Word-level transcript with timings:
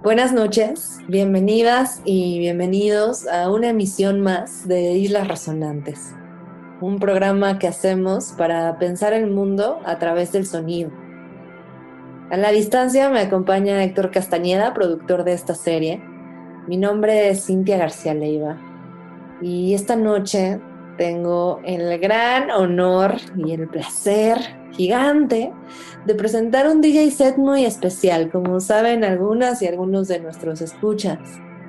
Buenas 0.00 0.32
noches, 0.32 1.00
bienvenidas 1.08 2.02
y 2.04 2.38
bienvenidos 2.38 3.26
a 3.26 3.50
una 3.50 3.70
emisión 3.70 4.20
más 4.20 4.68
de 4.68 4.92
Islas 4.92 5.26
Resonantes, 5.26 6.14
un 6.80 7.00
programa 7.00 7.58
que 7.58 7.66
hacemos 7.66 8.32
para 8.38 8.78
pensar 8.78 9.12
el 9.12 9.28
mundo 9.28 9.80
a 9.84 9.98
través 9.98 10.30
del 10.30 10.46
sonido. 10.46 10.92
A 12.30 12.36
la 12.36 12.52
distancia 12.52 13.10
me 13.10 13.18
acompaña 13.18 13.82
Héctor 13.82 14.12
Castañeda, 14.12 14.72
productor 14.72 15.24
de 15.24 15.32
esta 15.32 15.56
serie. 15.56 16.00
Mi 16.68 16.76
nombre 16.76 17.30
es 17.30 17.46
Cintia 17.46 17.76
García 17.76 18.14
Leiva 18.14 18.56
y 19.42 19.74
esta 19.74 19.96
noche 19.96 20.60
tengo 20.96 21.60
el 21.64 21.98
gran 21.98 22.52
honor 22.52 23.16
y 23.36 23.50
el 23.50 23.66
placer 23.66 24.57
gigante 24.72 25.52
de 26.06 26.14
presentar 26.14 26.68
un 26.68 26.80
DJ 26.80 27.10
set 27.10 27.36
muy 27.36 27.64
especial. 27.64 28.30
Como 28.30 28.60
saben 28.60 29.04
algunas 29.04 29.62
y 29.62 29.66
algunos 29.66 30.08
de 30.08 30.20
nuestros 30.20 30.60
escuchas, 30.60 31.18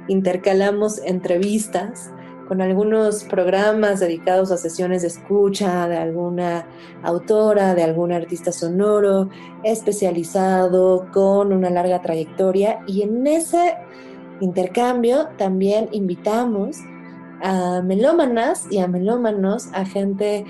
intercalamos 0.07 0.99
entrevistas 1.05 2.11
con 2.49 2.61
algunos 2.61 3.25
programas 3.25 3.99
dedicados 3.99 4.51
a 4.51 4.57
sesiones 4.57 5.03
de 5.03 5.09
escucha 5.09 5.87
de 5.87 5.97
alguna 5.97 6.65
autora, 7.03 7.75
de 7.75 7.83
algún 7.83 8.11
artista 8.11 8.51
sonoro 8.51 9.29
especializado 9.63 11.07
con 11.13 11.53
una 11.53 11.69
larga 11.69 12.01
trayectoria 12.01 12.79
y 12.87 13.03
en 13.03 13.27
ese 13.27 13.75
intercambio 14.41 15.27
también 15.37 15.89
invitamos 15.91 16.77
a 17.41 17.81
melómanas 17.83 18.65
y 18.71 18.79
a 18.79 18.87
melómanos, 18.87 19.69
a 19.73 19.85
gente 19.85 20.45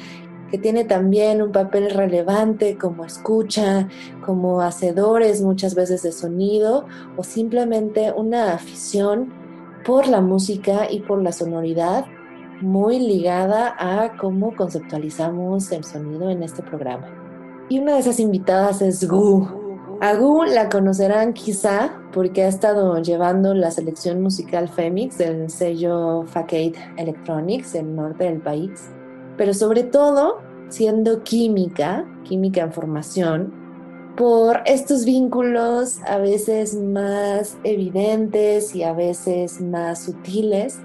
que 0.52 0.58
tiene 0.58 0.84
también 0.84 1.42
un 1.42 1.52
papel 1.52 1.92
relevante 1.92 2.78
como 2.78 3.06
escucha, 3.06 3.88
como 4.26 4.62
hacedores 4.62 5.42
muchas 5.42 5.76
veces 5.76 6.04
de 6.04 6.12
sonido 6.12 6.86
o 7.18 7.24
simplemente 7.24 8.12
una 8.16 8.54
afición 8.54 9.32
por 9.86 10.08
la 10.08 10.22
música 10.22 10.88
y 10.90 11.02
por 11.02 11.22
la 11.22 11.32
sonoridad 11.32 12.06
muy 12.62 13.00
ligada 13.00 13.76
a 13.78 14.18
cómo 14.18 14.56
conceptualizamos 14.56 15.72
el 15.72 15.84
sonido 15.84 16.30
en 16.30 16.44
este 16.44 16.62
programa. 16.62 17.08
Y 17.70 17.80
una 17.80 17.94
de 17.94 18.00
esas 18.00 18.20
invitadas 18.20 18.82
es 18.82 19.08
Gu. 19.08 19.48
A 20.02 20.16
Gu 20.16 20.44
la 20.44 20.70
conocerán 20.70 21.34
quizá 21.34 21.94
porque 22.12 22.44
ha 22.44 22.48
estado 22.48 23.02
llevando 23.02 23.54
la 23.54 23.72
selección 23.72 24.22
musical 24.22 24.68
Femix 24.68 25.18
del 25.18 25.50
sello 25.50 26.24
Facade 26.26 26.74
Electronics 26.98 27.76
en 27.76 27.90
el 27.90 27.96
norte 27.96 28.24
del 28.26 28.42
país 28.42 28.90
pero 29.40 29.54
sobre 29.54 29.84
todo 29.84 30.42
siendo 30.68 31.24
química, 31.24 32.06
química 32.26 32.62
en 32.62 32.74
formación, 32.74 33.54
por 34.18 34.60
estos 34.66 35.06
vínculos 35.06 36.00
a 36.06 36.18
veces 36.18 36.76
más 36.76 37.58
evidentes 37.64 38.76
y 38.76 38.84
a 38.84 38.92
veces 38.92 39.62
más 39.62 40.04
sutiles 40.04 40.80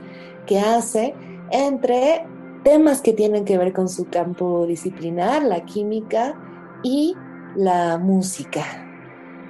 que 0.47 0.61
hace 0.61 1.17
entre 1.51 2.25
temas 2.63 3.03
que 3.03 3.13
tienen 3.13 3.45
que 3.45 3.59
ver 3.59 3.73
con 3.73 3.89
su 3.89 4.09
campo 4.09 4.67
disciplinar, 4.69 5.43
la 5.43 5.65
química 5.65 6.39
y 6.85 7.17
la 7.57 7.99
música. 7.99 8.63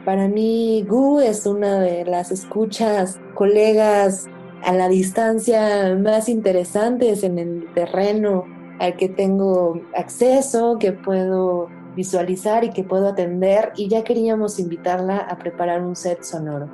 Para 0.06 0.28
mí, 0.28 0.82
Gu 0.88 1.20
es 1.20 1.44
una 1.44 1.78
de 1.78 2.06
las 2.06 2.30
escuchas, 2.30 3.20
colegas 3.34 4.28
a 4.62 4.72
la 4.72 4.88
distancia 4.88 5.94
más 5.94 6.30
interesantes 6.30 7.22
en 7.22 7.38
el 7.38 7.70
terreno 7.74 8.53
al 8.78 8.96
que 8.96 9.08
tengo 9.08 9.80
acceso, 9.96 10.78
que 10.78 10.92
puedo 10.92 11.68
visualizar 11.94 12.64
y 12.64 12.70
que 12.70 12.84
puedo 12.84 13.08
atender 13.08 13.72
y 13.76 13.88
ya 13.88 14.02
queríamos 14.04 14.58
invitarla 14.58 15.18
a 15.18 15.38
preparar 15.38 15.82
un 15.82 15.96
set 15.96 16.22
sonoro. 16.22 16.68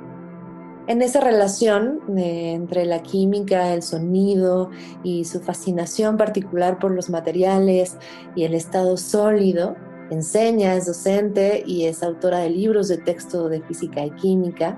En 0.87 1.01
esa 1.01 1.21
relación 1.21 2.01
entre 2.17 2.85
la 2.85 3.03
química, 3.03 3.73
el 3.73 3.83
sonido 3.83 4.71
y 5.03 5.25
su 5.25 5.39
fascinación 5.39 6.17
particular 6.17 6.79
por 6.79 6.91
los 6.91 7.09
materiales 7.09 7.97
y 8.35 8.43
el 8.43 8.55
estado 8.55 8.97
sólido, 8.97 9.75
enseña, 10.09 10.75
es 10.75 10.87
docente 10.87 11.63
y 11.65 11.85
es 11.85 12.01
autora 12.01 12.39
de 12.39 12.49
libros 12.49 12.87
de 12.87 12.97
texto 12.97 13.47
de 13.47 13.61
física 13.61 14.03
y 14.03 14.11
química. 14.11 14.77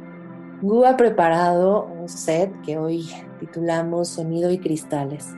Gu 0.62 0.86
ha 0.86 0.98
preparado 0.98 1.86
un 1.86 2.10
set 2.10 2.52
que 2.62 2.78
hoy 2.78 3.10
titulamos 3.40 4.10
Sonido 4.10 4.52
y 4.52 4.60
Cristales 4.60 5.34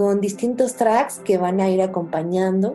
con 0.00 0.22
distintos 0.22 0.76
tracks 0.76 1.18
que 1.18 1.36
van 1.36 1.60
a 1.60 1.68
ir 1.68 1.82
acompañando 1.82 2.74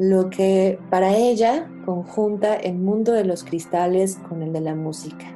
lo 0.00 0.28
que 0.28 0.76
para 0.90 1.16
ella 1.16 1.70
conjunta 1.84 2.56
el 2.56 2.78
mundo 2.78 3.12
de 3.12 3.24
los 3.24 3.44
cristales 3.44 4.18
con 4.28 4.42
el 4.42 4.52
de 4.52 4.62
la 4.62 4.74
música. 4.74 5.26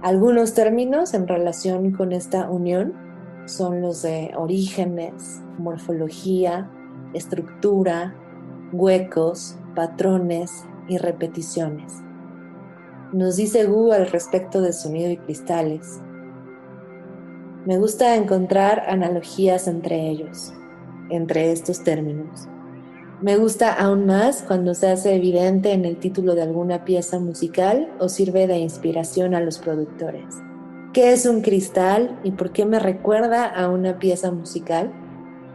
Algunos 0.00 0.54
términos 0.54 1.12
en 1.12 1.28
relación 1.28 1.92
con 1.92 2.12
esta 2.12 2.48
unión 2.48 2.94
son 3.44 3.82
los 3.82 4.00
de 4.00 4.32
orígenes, 4.34 5.42
morfología, 5.58 6.70
estructura, 7.12 8.14
huecos, 8.72 9.58
patrones 9.76 10.64
y 10.88 10.96
repeticiones. 10.96 11.92
Nos 13.12 13.36
dice 13.36 13.66
Gu 13.66 13.92
al 13.92 14.06
respecto 14.06 14.62
de 14.62 14.72
sonido 14.72 15.10
y 15.10 15.18
cristales. 15.18 16.00
Me 17.66 17.76
gusta 17.76 18.16
encontrar 18.16 18.84
analogías 18.88 19.68
entre 19.68 20.08
ellos 20.08 20.54
entre 21.12 21.52
estos 21.52 21.84
términos. 21.84 22.48
Me 23.20 23.36
gusta 23.36 23.72
aún 23.72 24.06
más 24.06 24.42
cuando 24.42 24.74
se 24.74 24.88
hace 24.88 25.14
evidente 25.14 25.70
en 25.70 25.84
el 25.84 25.98
título 25.98 26.34
de 26.34 26.42
alguna 26.42 26.84
pieza 26.84 27.20
musical 27.20 27.92
o 28.00 28.08
sirve 28.08 28.48
de 28.48 28.58
inspiración 28.58 29.36
a 29.36 29.40
los 29.40 29.58
productores. 29.58 30.24
¿Qué 30.92 31.12
es 31.12 31.24
un 31.24 31.40
cristal 31.40 32.18
y 32.24 32.32
por 32.32 32.52
qué 32.52 32.66
me 32.66 32.80
recuerda 32.80 33.46
a 33.46 33.68
una 33.68 34.00
pieza 34.00 34.32
musical? 34.32 34.92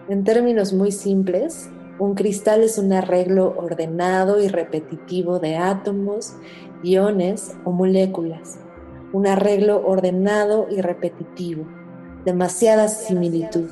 En 0.07 0.23
términos 0.23 0.71
muy 0.71 0.93
simples, 0.93 1.69
un 1.99 2.15
cristal 2.15 2.63
es 2.63 2.77
un 2.77 2.93
arreglo 2.93 3.53
ordenado 3.57 4.41
y 4.41 4.47
repetitivo 4.47 5.39
de 5.39 5.57
átomos, 5.57 6.35
iones 6.83 7.57
o 7.65 7.71
moléculas. 7.71 8.59
Un 9.11 9.27
arreglo 9.27 9.85
ordenado 9.85 10.67
y 10.69 10.79
repetitivo. 10.79 11.65
Demasiada 12.23 12.87
similitud. 12.87 13.67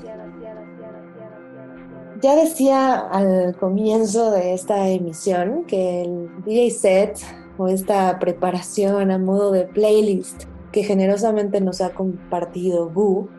Ya 2.22 2.36
decía 2.36 2.96
al 2.96 3.56
comienzo 3.58 4.31
de 4.31 4.53
esta 4.53 4.88
emisión 4.88 5.66
que 5.66 6.03
el 6.03 6.30
DJ 6.46 6.72
set 6.72 7.20
o 7.58 7.68
esta 7.68 8.20
preparación 8.20 9.12
a 9.12 9.18
modo 9.18 9.52
de 9.52 9.66
playlist 9.66 10.44
que 10.72 10.84
generosamente 10.84 11.59
nos 11.59 11.81
ha 11.81 11.94
compartido 11.94 12.90
Gu 12.90 13.30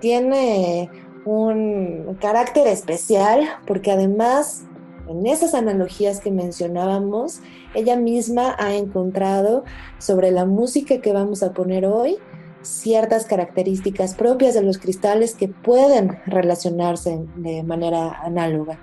tiene 0.00 0.90
un 1.24 2.16
carácter 2.20 2.66
especial 2.66 3.42
porque 3.66 3.92
además 3.92 4.64
en 5.08 5.26
esas 5.26 5.54
analogías 5.54 6.20
que 6.20 6.30
mencionábamos, 6.30 7.40
ella 7.74 7.96
misma 7.96 8.54
ha 8.58 8.74
encontrado 8.74 9.64
sobre 9.98 10.30
la 10.30 10.46
música 10.46 11.00
que 11.00 11.12
vamos 11.12 11.42
a 11.42 11.52
poner 11.52 11.86
hoy 11.86 12.18
ciertas 12.62 13.24
características 13.26 14.14
propias 14.14 14.54
de 14.54 14.62
los 14.62 14.78
cristales 14.78 15.34
que 15.34 15.48
pueden 15.48 16.18
relacionarse 16.26 17.24
de 17.36 17.62
manera 17.62 18.20
análoga. 18.22 18.78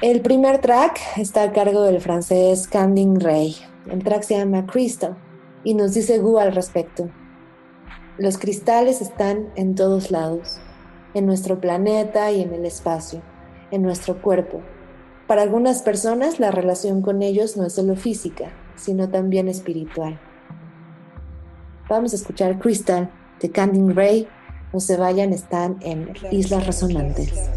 El 0.00 0.20
primer 0.20 0.60
track 0.60 1.00
está 1.16 1.42
a 1.42 1.52
cargo 1.52 1.82
del 1.82 2.00
francés 2.00 2.68
Canding 2.68 3.18
Ray. 3.20 3.56
El 3.90 4.04
track 4.04 4.22
se 4.22 4.38
llama 4.38 4.66
Crystal 4.66 5.16
y 5.64 5.74
nos 5.74 5.94
dice 5.94 6.18
Gu 6.18 6.38
al 6.38 6.54
respecto. 6.54 7.08
Los 8.16 8.38
cristales 8.38 9.00
están 9.00 9.50
en 9.56 9.74
todos 9.74 10.10
lados, 10.10 10.60
en 11.14 11.26
nuestro 11.26 11.60
planeta 11.60 12.30
y 12.30 12.42
en 12.42 12.52
el 12.52 12.64
espacio, 12.64 13.22
en 13.70 13.82
nuestro 13.82 14.22
cuerpo. 14.22 14.60
Para 15.26 15.42
algunas 15.42 15.82
personas 15.82 16.38
la 16.38 16.50
relación 16.50 17.02
con 17.02 17.22
ellos 17.22 17.56
no 17.56 17.66
es 17.66 17.72
solo 17.72 17.96
física, 17.96 18.52
sino 18.76 19.08
también 19.08 19.48
espiritual. 19.48 20.20
Vamos 21.88 22.12
a 22.12 22.16
escuchar 22.16 22.58
Crystal 22.58 23.10
de 23.40 23.50
Canding 23.50 23.94
Ray. 23.94 24.28
No 24.72 24.80
se 24.80 24.96
vayan, 24.96 25.32
están 25.32 25.78
en 25.80 26.12
Islas 26.30 26.66
Resonantes. 26.66 27.50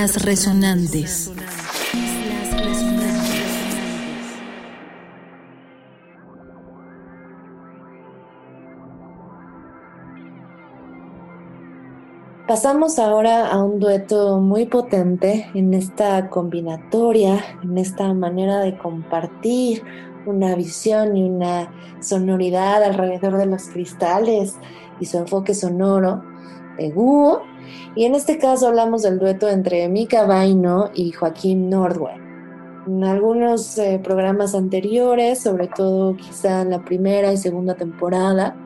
Resonantes. 0.00 1.30
Pasamos 12.48 12.98
ahora 12.98 13.48
a 13.48 13.62
un 13.62 13.78
dueto 13.78 14.40
muy 14.40 14.64
potente 14.64 15.50
en 15.54 15.74
esta 15.74 16.30
combinatoria, 16.30 17.38
en 17.62 17.76
esta 17.76 18.12
manera 18.14 18.60
de 18.60 18.78
compartir 18.78 19.84
una 20.24 20.54
visión 20.54 21.14
y 21.14 21.24
una 21.24 21.70
sonoridad 22.00 22.82
alrededor 22.82 23.36
de 23.36 23.46
los 23.46 23.68
cristales 23.68 24.56
y 24.98 25.04
su 25.04 25.18
enfoque 25.18 25.52
sonoro 25.52 26.24
de 26.78 26.90
Guo. 26.90 27.42
Y 27.94 28.04
en 28.04 28.14
este 28.14 28.38
caso 28.38 28.68
hablamos 28.68 29.02
del 29.02 29.18
dueto 29.18 29.48
entre 29.48 29.88
Mika 29.88 30.24
Vaino 30.24 30.90
y 30.94 31.12
Joaquín 31.12 31.70
Nordwell. 31.70 32.20
En 32.86 33.04
algunos 33.04 33.76
eh, 33.78 34.00
programas 34.02 34.54
anteriores, 34.54 35.40
sobre 35.40 35.68
todo 35.68 36.16
quizá 36.16 36.62
en 36.62 36.70
la 36.70 36.84
primera 36.84 37.32
y 37.32 37.36
segunda 37.36 37.74
temporada, 37.74 38.56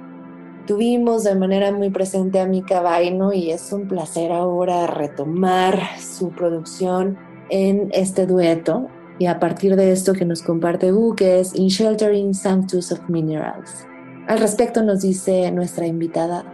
Tuvimos 0.66 1.24
de 1.24 1.34
manera 1.34 1.72
muy 1.72 1.90
presente 1.90 2.40
a 2.40 2.46
Mika 2.46 2.80
Vaino 2.80 3.34
y 3.34 3.50
es 3.50 3.70
un 3.70 3.86
placer 3.86 4.32
ahora 4.32 4.86
retomar 4.86 5.78
su 6.00 6.30
producción 6.30 7.18
en 7.50 7.90
este 7.92 8.24
dueto 8.24 8.86
y 9.18 9.26
a 9.26 9.38
partir 9.38 9.76
de 9.76 9.92
esto 9.92 10.14
que 10.14 10.24
nos 10.24 10.40
comparte 10.40 10.90
U, 10.90 11.14
que 11.14 11.38
es 11.38 11.54
In 11.54 11.68
Sheltering 11.68 12.32
Sanctus 12.32 12.92
of 12.92 13.10
Minerals. 13.10 13.86
Al 14.26 14.38
respecto 14.38 14.82
nos 14.82 15.02
dice 15.02 15.50
nuestra 15.50 15.86
invitada, 15.86 16.46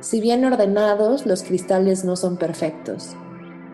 si 0.00 0.20
bien 0.20 0.44
ordenados, 0.44 1.26
los 1.26 1.42
cristales 1.42 2.04
no 2.04 2.16
son 2.16 2.36
perfectos. 2.36 3.16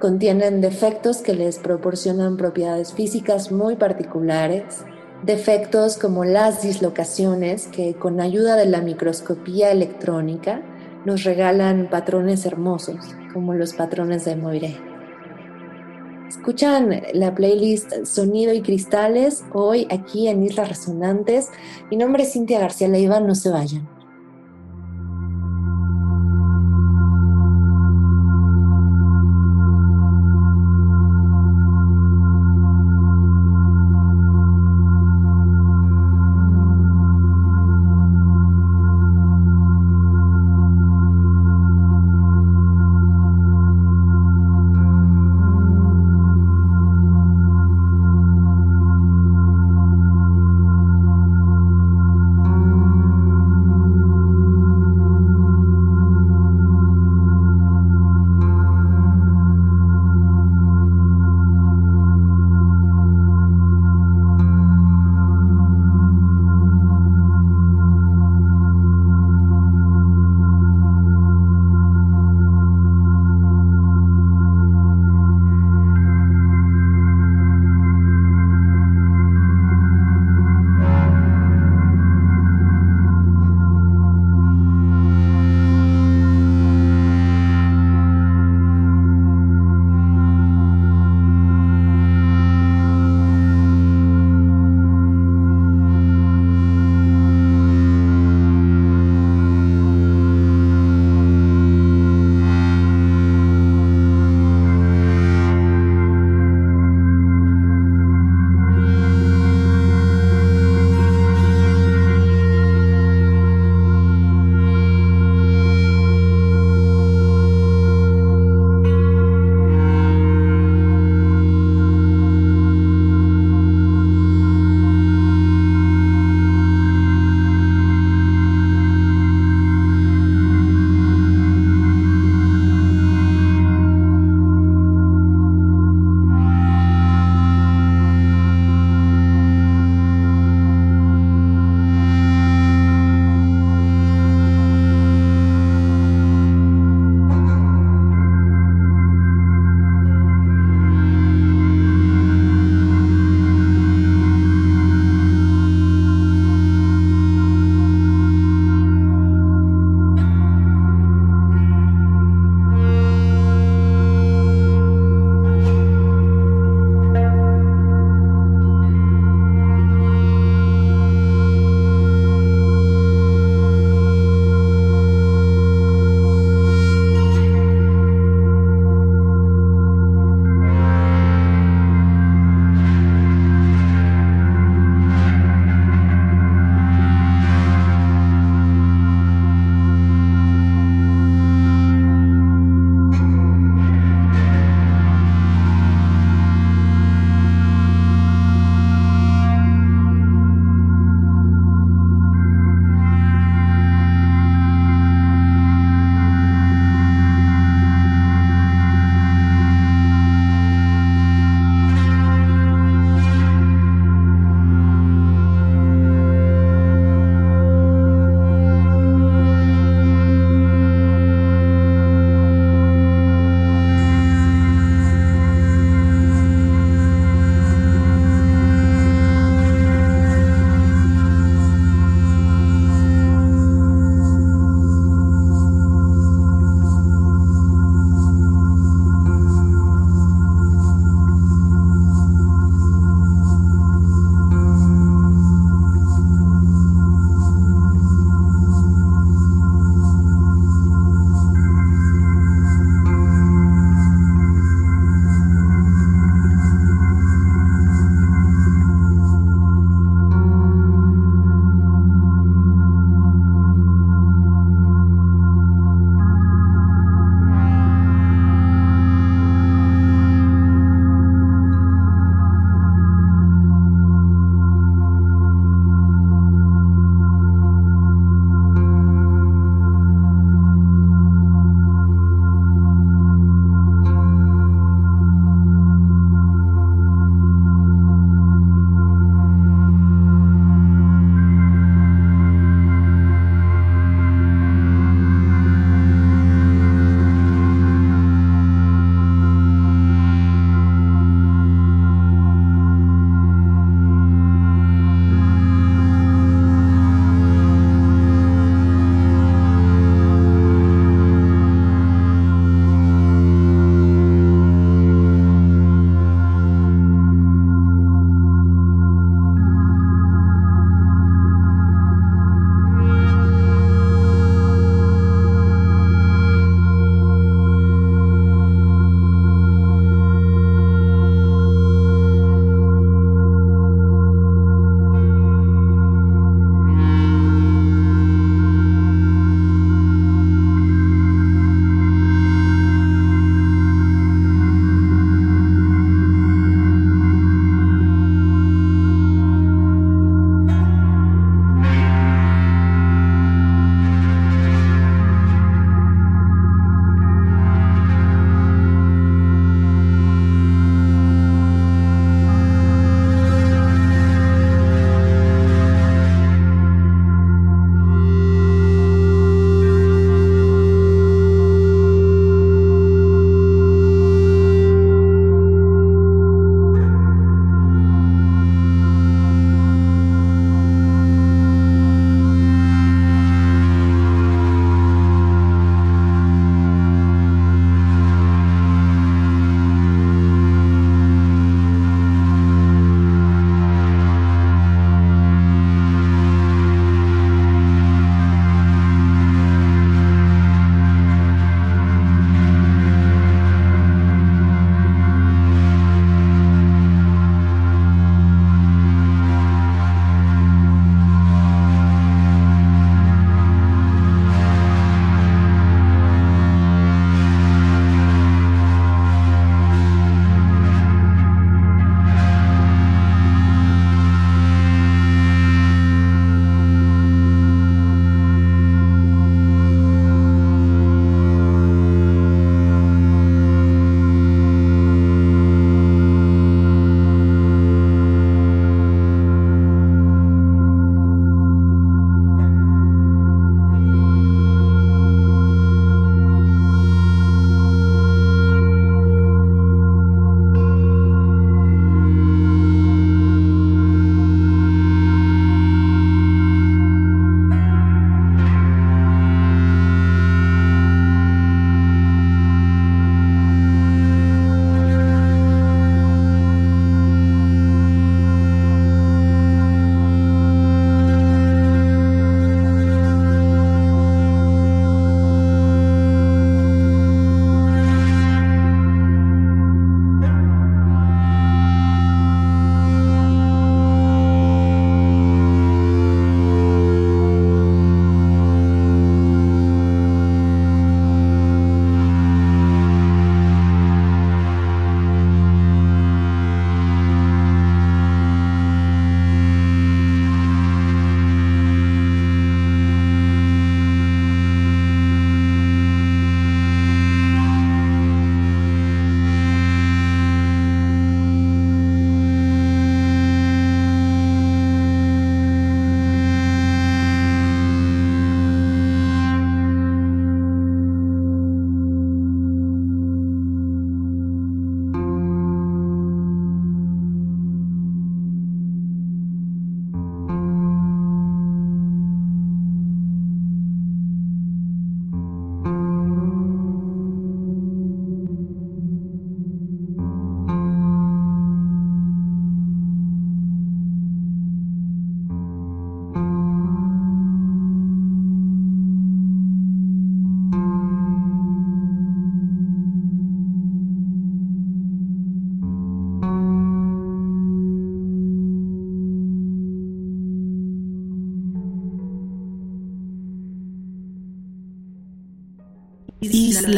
Contienen 0.00 0.60
defectos 0.60 1.18
que 1.18 1.34
les 1.34 1.58
proporcionan 1.58 2.36
propiedades 2.36 2.92
físicas 2.92 3.50
muy 3.50 3.76
particulares 3.76 4.84
defectos 5.24 5.96
como 5.96 6.24
las 6.24 6.62
dislocaciones 6.62 7.66
que 7.68 7.94
con 7.94 8.20
ayuda 8.20 8.56
de 8.56 8.66
la 8.66 8.80
microscopía 8.80 9.70
electrónica 9.70 10.62
nos 11.04 11.24
regalan 11.24 11.88
patrones 11.90 12.46
hermosos, 12.46 13.14
como 13.32 13.54
los 13.54 13.72
patrones 13.72 14.24
de 14.24 14.36
Moiré. 14.36 14.76
Escuchan 16.28 17.02
la 17.12 17.34
playlist 17.34 18.04
Sonido 18.04 18.52
y 18.52 18.60
Cristales 18.60 19.44
hoy 19.52 19.86
aquí 19.90 20.28
en 20.28 20.42
Islas 20.42 20.68
Resonantes. 20.68 21.50
Mi 21.90 21.96
nombre 21.96 22.24
es 22.24 22.32
Cintia 22.32 22.58
García 22.58 22.88
Leiva, 22.88 23.20
no 23.20 23.34
se 23.34 23.48
vayan. 23.50 23.95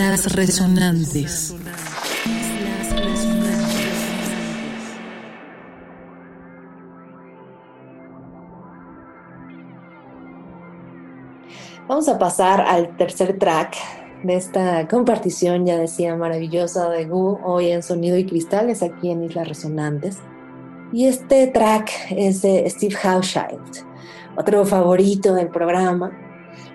Resonantes. 0.09 1.55
Vamos 11.87 12.09
a 12.09 12.18
pasar 12.18 12.62
al 12.62 12.97
tercer 12.97 13.38
track 13.38 13.77
de 14.23 14.37
esta 14.37 14.88
compartición, 14.88 15.66
ya 15.66 15.77
decía, 15.77 16.16
maravillosa 16.16 16.88
de 16.88 17.05
Gu, 17.05 17.40
hoy 17.44 17.71
en 17.71 17.83
Sonido 17.83 18.16
y 18.16 18.25
Cristales, 18.25 18.83
aquí 18.83 19.11
en 19.11 19.25
Islas 19.25 19.47
Resonantes. 19.47 20.16
Y 20.90 21.07
este 21.07 21.49
track 21.49 21.90
es 22.11 22.40
de 22.40 22.68
Steve 22.71 22.97
Hauschild, 23.03 23.85
otro 24.38 24.64
favorito 24.64 25.35
del 25.35 25.49
programa, 25.49 26.12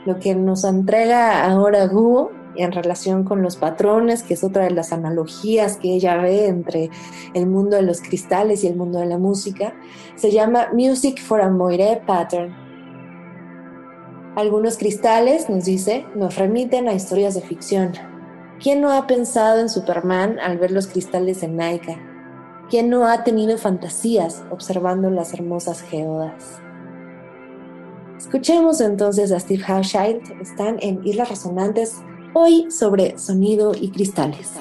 lo 0.06 0.20
que 0.20 0.36
nos 0.36 0.64
entrega 0.66 1.44
ahora 1.46 1.88
Gu 1.88 2.43
en 2.56 2.72
relación 2.72 3.24
con 3.24 3.42
los 3.42 3.58
patrones, 3.58 4.24
que 4.24 4.36
es 4.36 4.44
otra 4.44 4.64
de 4.64 4.72
las 4.72 4.94
analogías 4.94 5.78
que 5.78 5.94
ella 5.94 6.18
ve 6.18 6.48
entre 6.48 6.90
el 7.34 7.48
mundo 7.48 7.76
de 7.76 7.84
los 7.84 8.02
cristales 8.02 8.64
y 8.64 8.68
el 8.68 8.76
mundo 8.76 9.00
de 9.00 9.06
la 9.06 9.18
música, 9.18 9.76
se 10.16 10.32
llama 10.32 10.70
Music 10.74 11.22
for 11.22 11.42
a 11.42 11.50
Moire 11.50 12.02
Pattern. 12.06 12.54
Algunos 14.36 14.78
cristales, 14.78 15.50
nos 15.50 15.66
dice, 15.66 16.06
nos 16.16 16.38
remiten 16.38 16.88
a 16.88 16.94
historias 16.94 17.36
de 17.36 17.42
ficción. 17.42 17.94
¿Quién 18.60 18.82
no 18.82 18.92
ha 18.92 19.08
pensado 19.08 19.60
en 19.60 19.70
Superman 19.70 20.40
al 20.40 20.58
ver 20.58 20.72
los 20.72 20.88
cristales 20.88 21.44
en 21.44 21.58
Naika? 21.58 21.98
¿Quién 22.70 22.90
no 22.90 23.08
ha 23.08 23.24
tenido 23.24 23.58
fantasías 23.58 24.44
observando 24.50 25.10
las 25.10 25.34
hermosas 25.34 25.82
geodas? 25.82 26.60
Escuchemos 28.18 28.80
entonces 28.80 29.32
a 29.32 29.40
Steve 29.40 29.64
Hauschild. 29.68 30.42
Están 30.42 30.78
en 30.82 31.06
Islas 31.06 31.30
Resonantes 31.30 32.02
hoy 32.34 32.72
sobre 32.72 33.18
sonido 33.18 33.74
y 33.80 33.90
cristales. 33.90 34.52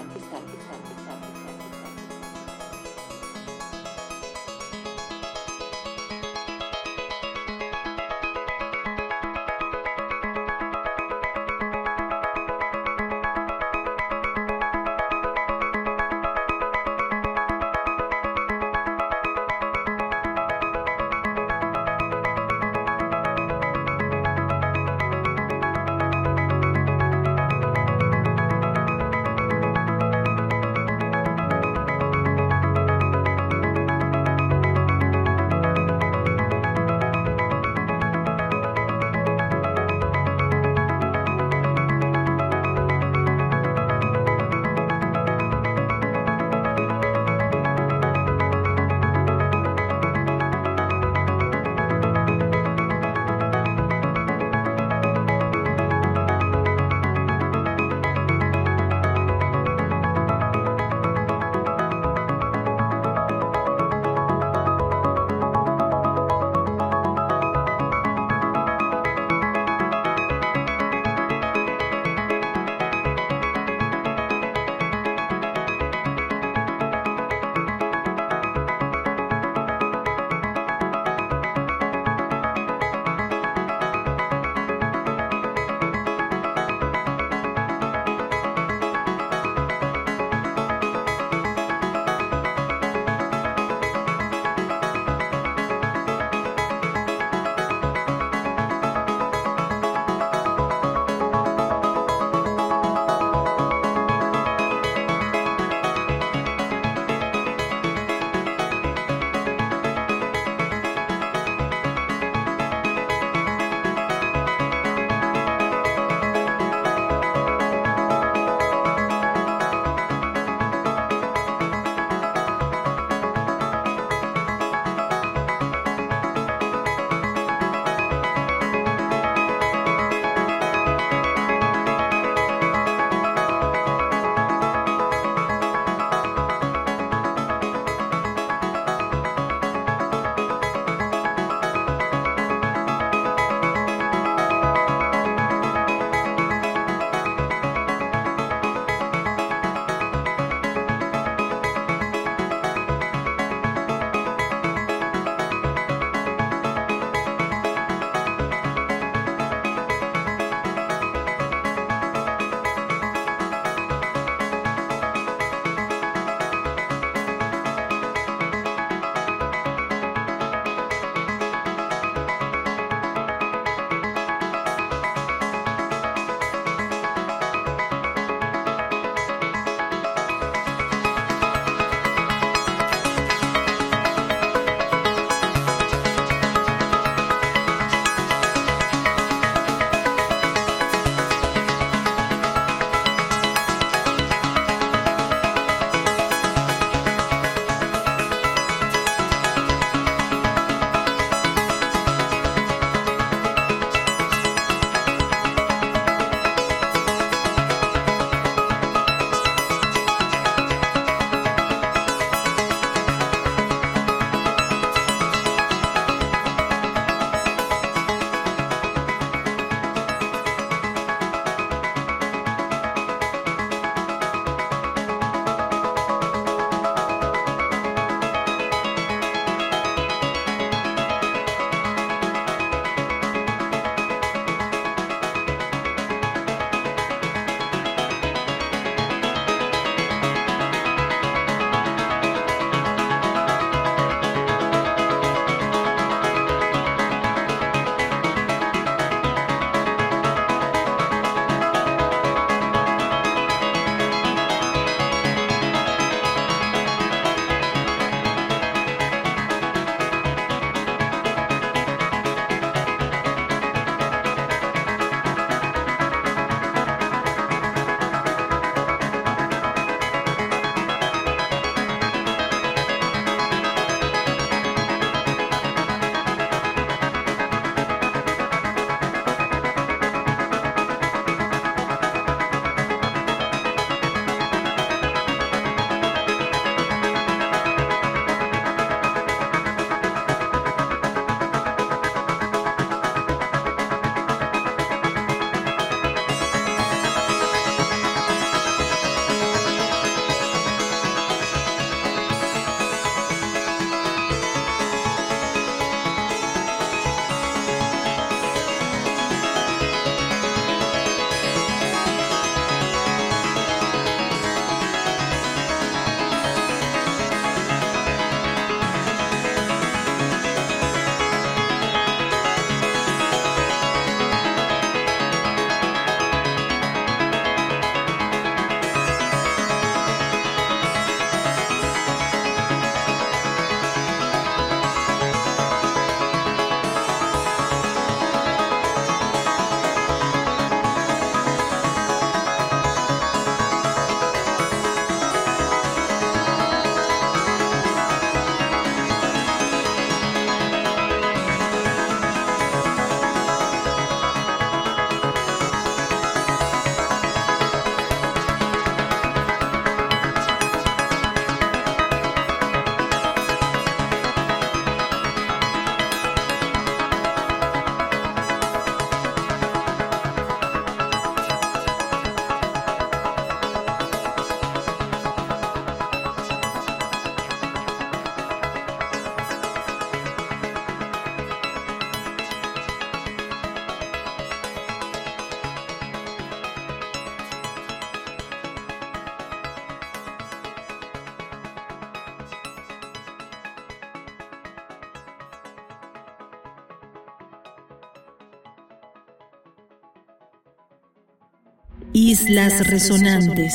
Islas 402.12 402.86
Resonantes. 402.88 403.74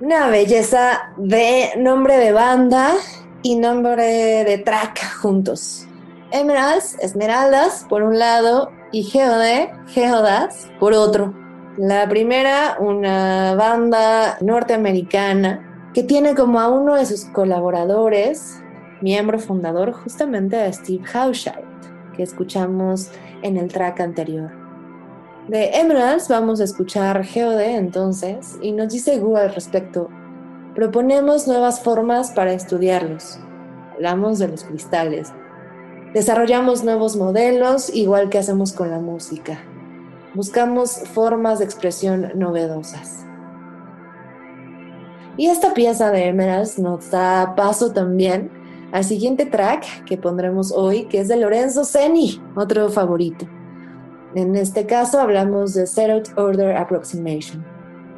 Una 0.00 0.28
belleza 0.28 1.12
de 1.16 1.70
nombre 1.76 2.16
de 2.16 2.32
banda 2.32 2.94
y 3.42 3.56
nombre 3.56 4.44
de 4.44 4.58
track 4.58 5.16
juntos. 5.20 5.86
Emeralds, 6.32 6.96
Esmeraldas, 7.00 7.84
por 7.88 8.02
un 8.02 8.18
lado, 8.18 8.70
y 8.92 9.02
Geode, 9.02 9.70
Geodas, 9.88 10.68
por 10.78 10.94
otro. 10.94 11.34
La 11.76 12.08
primera, 12.08 12.76
una 12.78 13.54
banda 13.54 14.38
norteamericana 14.40 15.90
que 15.94 16.02
tiene 16.02 16.34
como 16.34 16.60
a 16.60 16.68
uno 16.68 16.94
de 16.94 17.06
sus 17.06 17.24
colaboradores, 17.26 18.60
miembro 19.00 19.38
fundador, 19.38 19.92
justamente 19.92 20.60
a 20.60 20.72
Steve 20.72 21.04
Hauschild, 21.12 22.14
que 22.16 22.22
escuchamos 22.22 23.10
en 23.42 23.56
el 23.56 23.72
track 23.72 24.00
anterior. 24.00 24.50
De 25.48 25.70
Emeralds 25.70 26.28
vamos 26.28 26.60
a 26.60 26.64
escuchar 26.64 27.24
Geode 27.24 27.74
entonces 27.74 28.58
y 28.62 28.72
nos 28.72 28.92
dice 28.92 29.18
Gu 29.18 29.36
al 29.36 29.54
respecto. 29.54 30.08
Proponemos 30.74 31.48
nuevas 31.48 31.82
formas 31.82 32.30
para 32.30 32.52
estudiarlos. 32.52 33.38
Hablamos 33.94 34.38
de 34.38 34.48
los 34.48 34.64
cristales. 34.64 35.32
Desarrollamos 36.14 36.84
nuevos 36.84 37.16
modelos 37.16 37.94
igual 37.94 38.28
que 38.28 38.38
hacemos 38.38 38.72
con 38.72 38.90
la 38.90 38.98
música. 38.98 39.58
Buscamos 40.34 41.00
formas 41.12 41.58
de 41.58 41.64
expresión 41.64 42.30
novedosas. 42.36 43.24
Y 45.36 45.46
esta 45.46 45.74
pieza 45.74 46.10
de 46.12 46.28
Emeralds 46.28 46.78
nos 46.78 47.10
da 47.10 47.54
paso 47.56 47.92
también 47.92 48.59
al 48.92 49.04
siguiente 49.04 49.46
track 49.46 50.04
que 50.04 50.16
pondremos 50.16 50.72
hoy, 50.72 51.04
que 51.04 51.20
es 51.20 51.28
de 51.28 51.36
Lorenzo 51.36 51.84
Seni, 51.84 52.40
otro 52.56 52.88
favorito. 52.88 53.46
En 54.34 54.54
este 54.56 54.86
caso 54.86 55.20
hablamos 55.20 55.74
de 55.74 55.86
Zeroth 55.86 56.36
Order 56.36 56.76
Approximation. 56.76 57.64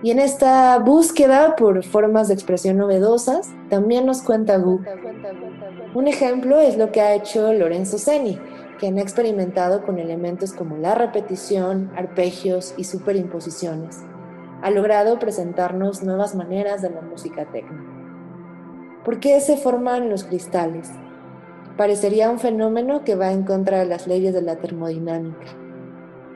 Y 0.03 0.11
en 0.11 0.19
esta 0.19 0.79
búsqueda 0.79 1.55
por 1.57 1.85
formas 1.85 2.29
de 2.29 2.35
expresión 2.35 2.77
novedosas, 2.77 3.51
también 3.71 4.05
nos 4.05 4.23
cuenta 4.23 4.59
Gu. 4.59 4.81
Un 5.95 6.09
ejemplo 6.09 6.59
es 6.59 6.77
lo 6.77 6.91
que 6.91 7.01
ha 7.01 7.15
hecho 7.15 7.53
Lorenzo 7.53 7.99
Seni, 7.99 8.39
quien 8.79 8.99
ha 8.99 9.03
experimentado 9.03 9.85
con 9.85 9.99
elementos 9.99 10.53
como 10.53 10.77
la 10.77 10.95
repetición, 10.95 11.93
arpegios 11.97 12.75
y 12.77 12.85
superimposiciones. 12.85 14.01
Ha 14.61 14.71
logrado 14.71 15.19
presentarnos 15.19 16.03
nuevas 16.03 16.35
maneras 16.35 16.83
de 16.83 16.91
la 16.91 17.01
música 17.01 17.45
técnica. 17.47 18.02
¿Por 19.05 19.19
qué 19.19 19.41
se 19.41 19.57
forman 19.57 20.09
los 20.09 20.23
cristales? 20.23 20.89
Parecería 21.77 22.31
un 22.31 22.39
fenómeno 22.39 23.03
que 23.03 23.17
va 23.17 23.33
en 23.33 23.43
contra 23.43 23.81
de 23.81 23.87
las 23.87 24.07
leyes 24.07 24.33
de 24.33 24.43
la 24.43 24.57
termodinámica. 24.57 25.57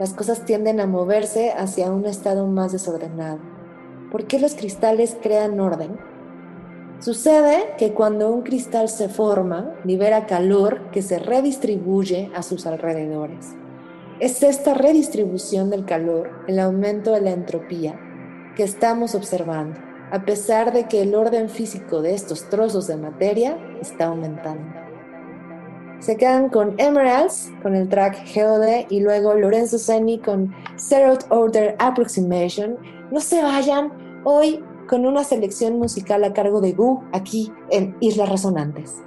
Las 0.01 0.13
cosas 0.13 0.45
tienden 0.45 0.81
a 0.81 0.89
moverse 0.89 1.53
hacia 1.53 1.93
un 1.93 2.05
estado 2.07 2.49
más 2.49 2.73
desordenado. 2.73 3.39
¿Por 4.11 4.27
qué 4.27 4.41
los 4.41 4.57
cristales 4.57 5.17
crean 5.23 5.61
orden? 5.61 5.97
Sucede 6.99 7.75
que 7.79 7.93
cuando 7.93 8.33
un 8.33 8.43
cristal 8.43 8.89
se 8.89 9.09
forma, 9.09 9.73
libera 9.85 10.27
calor 10.27 10.91
que 10.91 11.03
se 11.03 11.21
redistribuye 11.21 12.33
a 12.35 12.43
sus 12.43 12.67
alrededores. 12.67 13.55
Es 14.19 14.43
esta 14.43 14.75
redistribución 14.75 15.71
del 15.71 15.85
calor, 15.85 16.31
el 16.49 16.59
aumento 16.59 17.13
de 17.13 17.21
la 17.21 17.31
entropía, 17.31 18.01
que 18.57 18.65
estamos 18.65 19.15
observando 19.15 19.86
a 20.11 20.25
pesar 20.25 20.73
de 20.73 20.85
que 20.85 21.03
el 21.03 21.15
orden 21.15 21.49
físico 21.49 22.03
de 22.03 22.15
estos 22.15 22.49
trozos 22.49 22.87
de 22.87 22.97
materia 22.97 23.59
está 23.81 24.07
aumentando. 24.07 24.65
Se 25.99 26.17
quedan 26.17 26.51
con 26.51 26.75
Emeralds, 26.79 27.51
con 27.63 27.75
el 27.75 27.89
track 27.89 28.17
Geode, 28.27 28.87
y 28.91 29.01
luego 29.01 29.35
Lorenzo 29.35 29.79
Seni 29.79 30.19
con 30.19 30.55
Zeroth 30.79 31.25
Order 31.31 31.75
Approximation. 31.79 32.77
No 33.11 33.21
se 33.21 33.43
vayan 33.43 33.93
hoy 34.25 34.63
con 34.89 35.07
una 35.07 35.25
selección 35.25 35.79
musical 35.79 36.23
a 36.25 36.33
cargo 36.33 36.61
de 36.61 36.73
Gu 36.73 37.03
aquí 37.13 37.53
en 37.71 37.97
Islas 38.01 38.29
Resonantes. 38.29 39.06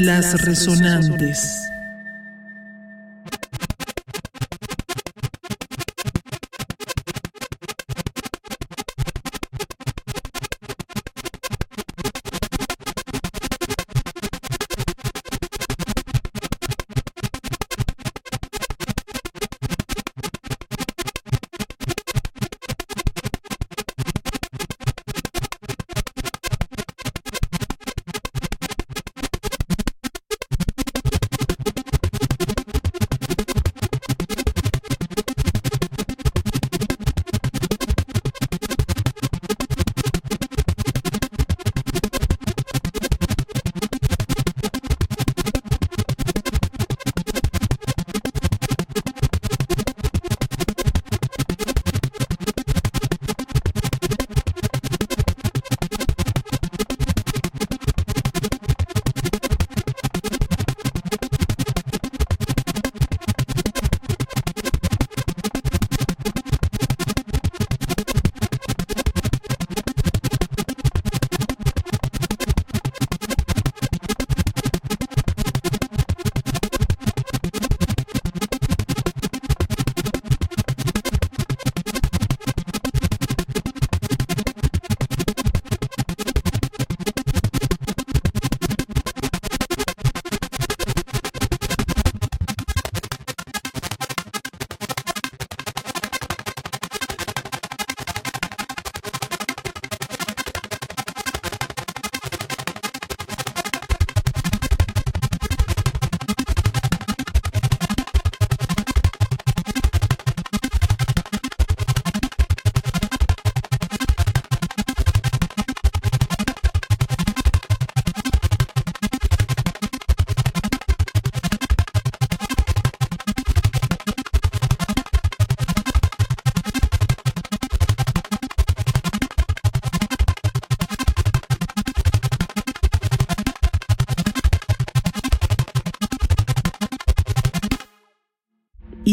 Islas 0.00 0.32
Resonantes. 0.46 1.69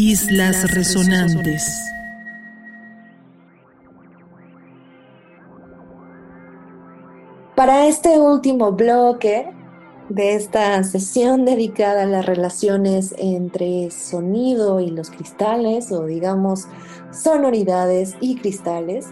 Islas 0.08 0.72
Resonantes. 0.72 1.84
Para 7.54 7.86
este 7.88 8.18
último 8.18 8.72
bloque 8.72 9.52
de 10.08 10.34
esta 10.34 10.82
sesión 10.82 11.44
dedicada 11.44 12.04
a 12.04 12.06
las 12.06 12.24
relaciones 12.24 13.14
entre 13.18 13.90
sonido 13.90 14.80
y 14.80 14.88
los 14.88 15.10
cristales, 15.10 15.92
o 15.92 16.06
digamos 16.06 16.68
sonoridades 17.10 18.16
y 18.22 18.36
cristales, 18.36 19.08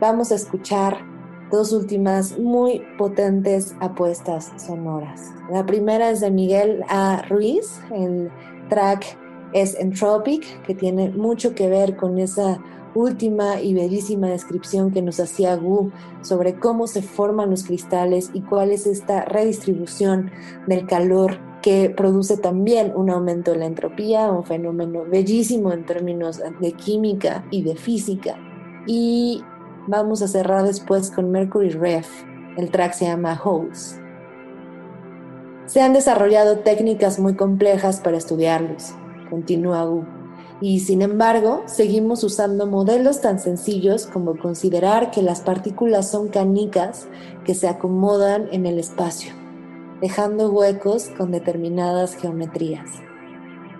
vamos 0.00 0.32
a 0.32 0.36
escuchar 0.36 1.04
dos 1.52 1.70
últimas 1.74 2.38
muy 2.38 2.80
potentes 2.96 3.74
apuestas 3.80 4.50
sonoras. 4.56 5.20
La 5.52 5.66
primera 5.66 6.08
es 6.08 6.20
de 6.20 6.30
Miguel 6.30 6.82
A. 6.88 7.26
Ruiz, 7.28 7.78
el 7.92 8.30
track 8.70 9.19
es 9.52 9.74
Entropic, 9.78 10.62
que 10.62 10.74
tiene 10.74 11.10
mucho 11.10 11.54
que 11.54 11.68
ver 11.68 11.96
con 11.96 12.18
esa 12.18 12.60
última 12.94 13.60
y 13.60 13.74
bellísima 13.74 14.28
descripción 14.28 14.90
que 14.90 15.02
nos 15.02 15.20
hacía 15.20 15.54
Gu 15.56 15.90
sobre 16.22 16.54
cómo 16.54 16.86
se 16.86 17.02
forman 17.02 17.50
los 17.50 17.64
cristales 17.64 18.30
y 18.34 18.40
cuál 18.42 18.72
es 18.72 18.86
esta 18.86 19.24
redistribución 19.24 20.30
del 20.66 20.86
calor 20.86 21.38
que 21.62 21.90
produce 21.90 22.36
también 22.36 22.92
un 22.94 23.10
aumento 23.10 23.52
de 23.52 23.58
la 23.58 23.66
entropía, 23.66 24.30
un 24.30 24.44
fenómeno 24.44 25.04
bellísimo 25.04 25.72
en 25.72 25.84
términos 25.84 26.40
de 26.60 26.72
química 26.72 27.44
y 27.50 27.62
de 27.62 27.76
física. 27.76 28.36
Y 28.86 29.44
vamos 29.86 30.22
a 30.22 30.28
cerrar 30.28 30.64
después 30.64 31.10
con 31.10 31.30
Mercury 31.30 31.70
Ref, 31.70 32.08
el 32.56 32.70
track 32.70 32.94
se 32.94 33.04
llama 33.04 33.40
Holes. 33.42 34.00
Se 35.66 35.82
han 35.82 35.92
desarrollado 35.92 36.60
técnicas 36.60 37.20
muy 37.20 37.36
complejas 37.36 38.00
para 38.00 38.16
estudiarlos 38.16 38.94
continúa 39.30 39.84
Gu. 39.84 40.04
Y 40.60 40.80
sin 40.80 41.00
embargo, 41.00 41.62
seguimos 41.64 42.22
usando 42.22 42.66
modelos 42.66 43.22
tan 43.22 43.38
sencillos 43.38 44.06
como 44.06 44.36
considerar 44.36 45.10
que 45.10 45.22
las 45.22 45.40
partículas 45.40 46.10
son 46.10 46.28
canicas 46.28 47.08
que 47.44 47.54
se 47.54 47.66
acomodan 47.66 48.48
en 48.52 48.66
el 48.66 48.78
espacio, 48.78 49.32
dejando 50.02 50.50
huecos 50.50 51.08
con 51.16 51.30
determinadas 51.30 52.14
geometrías. 52.14 52.90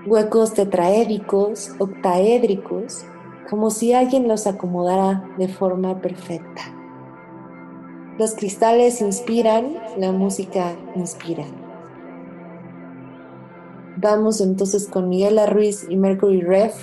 Huecos 0.07 0.55
tetraédricos, 0.55 1.72
octaédricos, 1.78 3.05
como 3.51 3.70
si 3.70 3.92
alguien 3.92 4.26
los 4.26 4.46
acomodara 4.46 5.28
de 5.36 5.48
forma 5.48 6.01
perfecta. 6.01 6.62
Los 8.18 8.34
cristales 8.34 9.03
inspiran, 9.03 9.76
la 9.98 10.12
música 10.12 10.76
inspira. 10.94 11.44
Vamos 13.97 14.41
entonces 14.41 14.86
con 14.86 15.09
Miguel 15.09 15.41
Ruiz 15.49 15.86
y 15.88 15.97
Mercury 15.97 16.43
Ref 16.43 16.74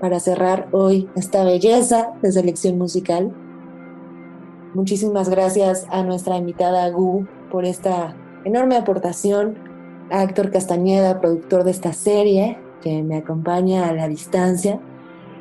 para 0.00 0.20
cerrar 0.20 0.68
hoy 0.72 1.08
esta 1.14 1.44
belleza 1.44 2.12
de 2.22 2.32
selección 2.32 2.76
musical. 2.76 3.32
Muchísimas 4.74 5.28
gracias 5.28 5.86
a 5.90 6.02
nuestra 6.02 6.36
invitada 6.36 6.90
Gu 6.90 7.26
por 7.50 7.64
esta 7.64 8.14
enorme 8.44 8.76
aportación, 8.76 9.56
a 10.10 10.22
Héctor 10.22 10.50
Castañeda, 10.50 11.20
productor 11.20 11.64
de 11.64 11.70
esta 11.70 11.92
serie, 11.92 12.58
que 12.82 13.02
me 13.02 13.16
acompaña 13.16 13.88
a 13.88 13.92
la 13.92 14.08
distancia, 14.08 14.80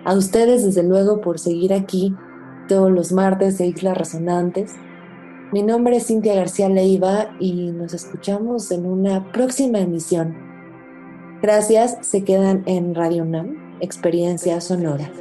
a 0.05 0.13
ustedes 0.13 0.63
desde 0.63 0.83
luego 0.83 1.21
por 1.21 1.39
seguir 1.39 1.73
aquí 1.73 2.15
todos 2.67 2.91
los 2.91 3.11
martes 3.11 3.57
de 3.57 3.67
Islas 3.67 3.97
Resonantes. 3.97 4.75
Mi 5.51 5.63
nombre 5.63 5.97
es 5.97 6.07
Cintia 6.07 6.35
García 6.35 6.69
Leiva 6.69 7.35
y 7.39 7.71
nos 7.71 7.93
escuchamos 7.93 8.71
en 8.71 8.85
una 8.85 9.31
próxima 9.31 9.79
emisión. 9.79 10.54
Gracias, 11.45 11.99
se 12.01 12.23
quedan 12.23 12.63
en 12.65 12.95
Radio 12.95 13.23
NAM, 13.23 13.77
Experiencia 13.79 14.59
Sonora. 14.61 15.11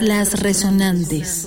Islas 0.00 0.32
Resonantes. 0.40 1.46